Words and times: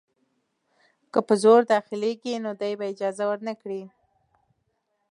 که 1.11 1.19
په 1.27 1.33
زور 1.43 1.61
داخلیږي 1.73 2.33
نو 2.43 2.51
دی 2.61 2.73
به 2.79 2.85
اجازه 2.93 3.23
ورنه 3.29 3.53
کړي. 3.61 3.81